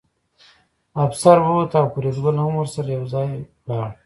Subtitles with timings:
[1.03, 3.31] افسر ووت او فریدګل هم ورسره یوځای
[3.69, 3.89] لاړ